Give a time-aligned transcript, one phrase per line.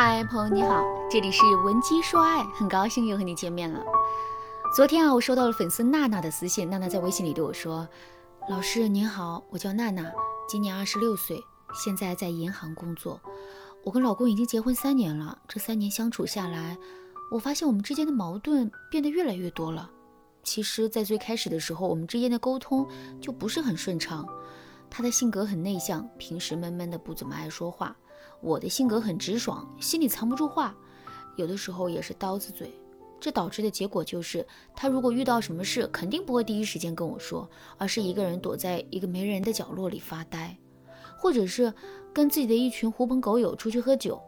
[0.00, 3.84] 嗨，朋友你好，这里是文姬说爱，很高兴又和你见面了。
[4.72, 7.88] 昨天啊，我收到了粉丝娜娜的私信，娜娜在微信里对我说
[8.48, 10.08] ：“老师您好，我叫娜娜，
[10.48, 11.42] 今年二十六岁，
[11.74, 13.20] 现在在银行工作。
[13.82, 16.78] 我跟老公已经结婚三年了，这三年相处下来，
[17.32, 19.90] 我发现我们之间的矛盾变得越来越多了。
[20.44, 22.86] 其实，在最开始的时候，我们之间的沟通
[23.20, 24.24] 就不是很顺畅。
[24.88, 27.96] 他的性格很内向，平时闷闷的，不怎么爱说话。”
[28.40, 30.74] 我的性格很直爽，心里藏不住话，
[31.36, 32.72] 有的时候也是刀子嘴，
[33.20, 40.56] 这导致的结果就是，他如果遇到什么事，肯定不会第一时间跟我说，而是一个人躲在一个没人的角落里发呆，
[41.16, 41.72] 或者是
[42.12, 44.20] 跟自己的一群狐朋狗友出去喝酒。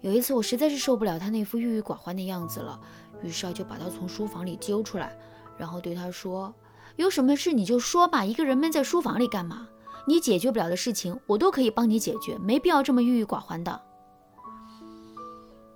[0.00, 2.80] 有一次，我实在是受不了他那副郁郁寡欢的样子了，
[3.22, 5.16] 于是啊，就把他从书房里揪出来，
[5.58, 6.52] 然后对他说
[6.96, 9.68] ：“有什么事你就说吧，一个人闷在书房里干嘛？”
[10.06, 13.80] 你解决不了的事情，我都可以帮你解决，没必要这么郁郁寡欢的。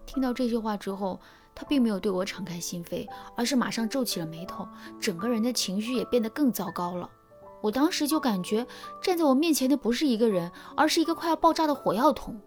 [0.04, 1.20] 听到这些话之后，
[1.54, 4.66] 他并没有对我敞开心扉，而是马上皱起了眉头，
[5.00, 7.08] 整个人的情绪也变得更糟糕了。
[7.62, 8.66] 我当时就感觉
[9.02, 12.38] 站在我面前的不是一个人，而是一个快要爆炸的火药桶。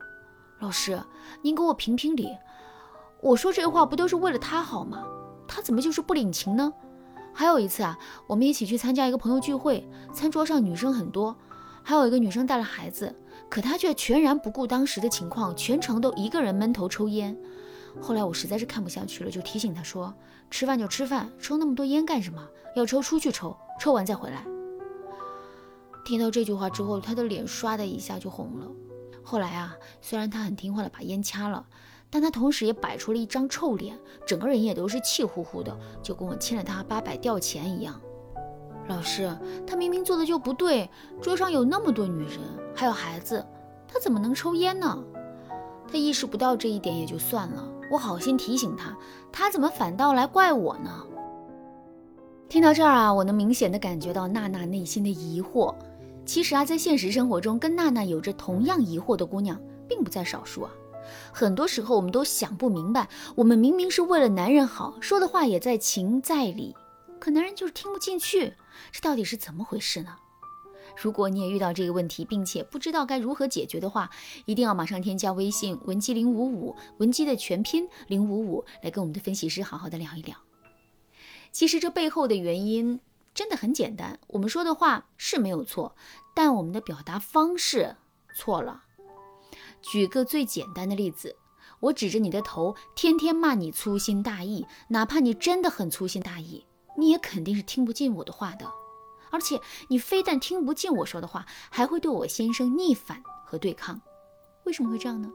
[0.59, 1.01] 老师，
[1.41, 2.29] 您给我评评理，
[3.21, 5.05] 我说这话不都是为了他好吗？
[5.47, 6.73] 他怎么就是不领情呢？
[7.33, 11.35] 还有一次啊，我们一起去参加一个朋友聚会，餐桌上女生很多。
[11.83, 13.15] 还有一个女生带了孩子，
[13.49, 17.35] 可她却全然不顾当时的情况，全程都一个人闷头抽烟。
[17.99, 20.13] 后来我实在是看不下去了，就提醒她说
[20.51, 22.47] ：“吃饭就吃饭，抽那么多烟干什么？
[22.75, 24.45] 要抽出去抽，抽完再回来。”
[26.05, 28.67] 听到这句话之后，她的脸唰的一下就红了。
[29.23, 31.65] 后来啊，虽然她很听话的把烟掐了，
[32.09, 37.99] 但她同时也摆出了一张臭脸，整个人也都是气呼呼的，就跟我欠了她八百吊钱一样。
[38.89, 39.31] 老师，
[39.67, 40.89] 他明明做的就不对，
[41.21, 42.39] 桌上有那么多女人，
[42.75, 43.45] 还有孩子，
[43.87, 44.97] 他怎么能抽烟呢？
[45.87, 48.97] 他意识不到这一点也就算了，我好心提醒他，
[49.31, 51.05] 他怎么反倒来怪我呢？
[52.49, 55.73] 听到这儿啊，我能明显的感觉到娜娜内心的疑惑。
[56.25, 60.71] 其实啊，在现实生活中，跟娜娜有着同样疑惑的姑娘并不在少数啊。
[61.31, 66.75] 很多时候，我们都想不明白，我们明明是为了男人好，说的话也在情在理。
[67.19, 68.55] 可男人就是听不进去，
[68.91, 70.15] 这到底是怎么回事呢？
[71.01, 74.09] 如果你也遇到这个问题，并且不知道该如何解决的话，
[74.45, 80.35] 一定要马上添加微信文姬零五五，文姬的全拼零五五，来跟我们的分析师好好的聊一聊。
[81.51, 82.99] 其实这背后的原因
[83.33, 85.95] 真的很简单，我们说的话是没有错，
[86.33, 87.95] 但我们的表达方式
[88.35, 88.83] 错了。
[89.81, 91.37] 举个最简单的例子，
[91.79, 96.65] 我指着你的头，天天骂你粗心大意，哪怕你真的很粗心大意。
[96.99, 98.65] 你也肯定是听不进我的话的，
[99.31, 104.01] 而且你非但听不进我说的话，还会对我先生逆反和对抗。
[104.65, 105.29] 为什么会这样呢？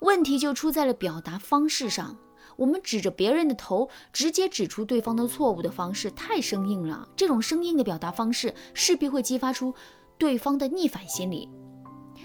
[0.00, 2.16] 问题就出在了表达方式上。
[2.56, 7.08] 我们指着别人的头，直接指出对方的错误的方式太生硬了。
[7.16, 9.74] 这种生硬的表达方式势必会激发出
[10.18, 11.48] 对方的逆反心理。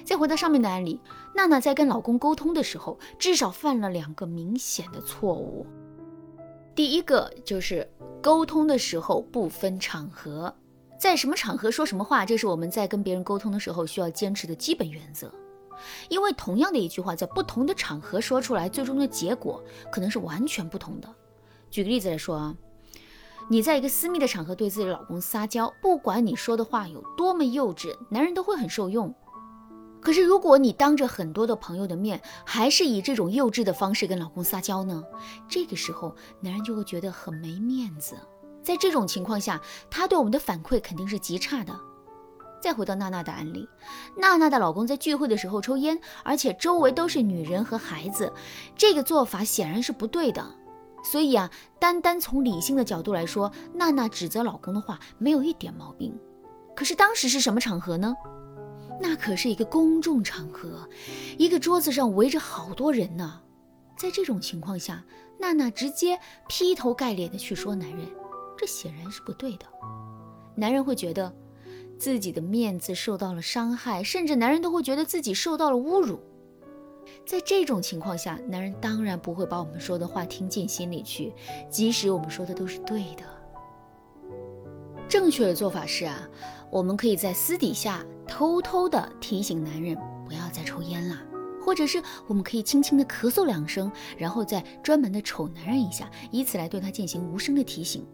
[0.03, 0.99] 再回到上面的案例，
[1.33, 5.65] 娜娜在跟老公沟通的时候，至少犯了两个明显的错误。
[6.75, 7.89] 第一个就是
[8.21, 10.53] 沟通的时候不分场合，
[10.99, 15.33] 在什么场合说什么话，这是我们在跟别人沟通的时候需要坚持的基本原则。
[16.09, 21.07] 因为同样的一句话，在不同的场合说出来，最终的结果可能是完全不同的。
[21.69, 22.55] 举个例子来说啊，
[23.49, 29.13] 你在一个私密的场合对自己的老公撒娇，不管你说的话有多么幼稚，男人都会很受用。
[30.05, 35.03] 可是，如果你当着很多的朋友的面，还是以这种幼稚的方式跟老公撒娇呢？
[35.49, 38.15] 这个时候，男人就会觉得很没面子。
[38.61, 41.73] 在这种情况下，他对我们的反馈肯定是极差的。
[42.61, 43.67] 再回到娜娜的案例，
[44.15, 48.31] 娜娜的老公在聚会的时候抽烟，而且周围都是女人和孩子，
[48.75, 50.45] 这个做法显然是不对的。
[51.03, 51.49] 所以啊，
[51.79, 56.15] 单单从理性的角度来说，娜娜指责老公的话没有一点毛病。
[56.75, 58.13] 可是当时是什么场合呢？
[58.99, 60.87] 那可是一个公众场合，
[61.37, 63.41] 一个桌子上围着好多人呢。
[63.97, 65.03] 在这种情况下，
[65.39, 68.07] 娜娜直接劈头盖脸的去说男人，
[68.57, 69.65] 这显然是不对的。
[70.55, 71.33] 男人会觉得
[71.97, 76.19] 自己的面子受到了伤害，甚至男人都会觉得自己受到了侮辱。
[77.25, 81.33] 在这种情况下，男人当然不会把我们说的话听进心里去，
[81.69, 83.23] 即使我们说的都是对的。
[85.07, 86.27] 正确的做法是啊。
[86.71, 91.17] 我们可以在私底下偷偷的提醒男人不要再抽烟了，
[91.63, 98.05] 或者是我们可以轻轻的咳嗽两声，然后再专门的瞅男人一下，以此来对他进行无声的提醒。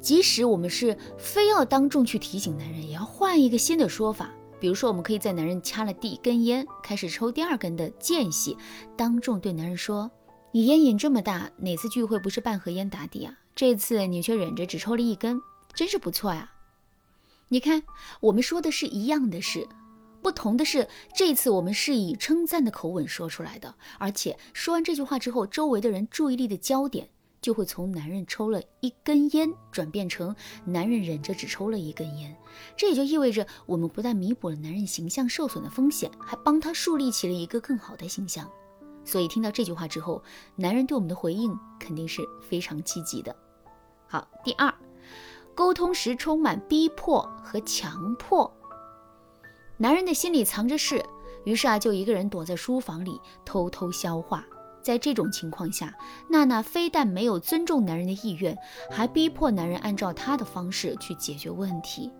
[0.00, 4.30] 即使我们是非要当众去提醒男人，也要换一个新的说法，
[4.60, 8.56] 比如说，我们可以在男人掐了第一根烟，开始抽第二根的间隙，
[8.96, 10.10] 当众对男人说
[10.52, 13.34] ：“你烟瘾这么大，哪次聚会不是半盒烟打底啊？
[13.54, 15.40] 这次你却忍着只抽了一根，
[15.74, 16.52] 真是不错呀！”
[17.48, 17.82] 你看，
[18.20, 19.68] 我们说的是一样的事，
[20.22, 27.08] 不同的是，这次我们是以称赞的口吻说出来的，而且说完这句话之后，周围的人注意力的焦点。
[27.42, 30.34] 就会从男人抽了一根烟转变成
[30.64, 32.36] 男人忍着只抽了一根烟，
[32.76, 38.50] 这也就意味着我们不但弥补了男人形象受损的风险，还帮他树立起了一个更好的形象。
[39.04, 40.20] 所以听到这句话之后，
[40.56, 43.36] 男人对我们的回应肯定是非常积极的。
[44.08, 44.74] 好，第二，
[45.56, 48.54] 沟通时充满逼迫和强迫，
[49.78, 51.02] 男人的心里藏着事，
[51.46, 54.44] 于是啊，就一个人躲在书房里偷偷消化。
[54.82, 55.96] 在这种情况下，
[56.28, 58.54] 娜娜非但没有尊重男人的意愿，
[58.90, 62.12] 还逼迫男人按照她的方式去解决问题。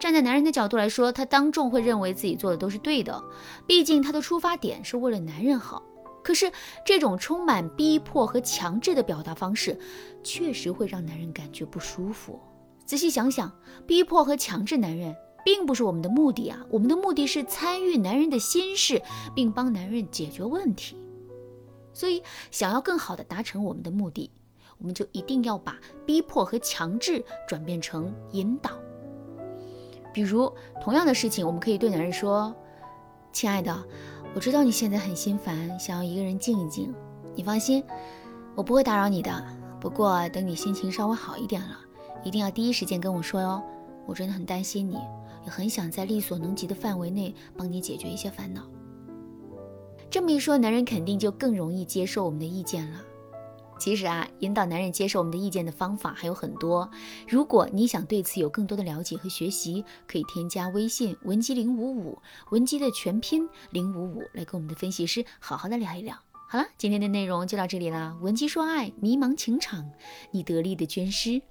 [0.00, 3.22] 站在男人的角度来说，他当众会认为自己做的都是对的，
[3.66, 5.82] 毕竟他的出发点是为了男人好。
[6.24, 6.50] 可是
[6.86, 9.78] 这种充满逼迫和强制的表达方式，
[10.24, 12.40] 确实会让男人感觉不舒服。
[12.84, 13.50] 仔细想想，
[13.86, 15.14] 逼迫和强制男人
[15.44, 19.00] 并不是我们的目的啊，我们的目的是参与男人的心事，
[19.34, 20.96] 并帮男人解决问题。
[21.94, 24.30] 所以，想要更好的达成我们的目的，
[24.78, 28.70] 我们就一定要把逼迫和强制转变成引导。
[30.12, 32.54] 比如，同样的事情，我们可以对男人说
[33.32, 33.74] ：“亲爱的，
[34.34, 36.94] 我知道你现在很心烦，想要一个人静一静。
[37.34, 37.82] 你放心，
[38.54, 39.44] 我不会打扰你的。
[39.80, 41.78] 不过，等你心情稍微好一点了，
[42.24, 43.62] 一定要第一时间跟我说哟。
[44.06, 44.94] 我真的很担心你，
[45.44, 48.68] 也很想在力所能及的范围内帮你解决一些烦恼。”
[50.10, 53.00] 这么一说，男人肯定就更容易接受我们的意见了。
[53.78, 56.88] 其实啊，引导男人接受我们的意见的方法还有很多。
[57.26, 62.18] 如果你想对此有更多的了解和学习，可以添加微信文姬零五五，
[62.50, 66.16] 文姬的全拼零五五，来跟我们的分析师好好的聊一聊。
[66.48, 68.16] 好了，今天的内容就到这里了。
[68.20, 69.90] 文姬说爱，迷茫情场，
[70.30, 71.42] 你得力的军师。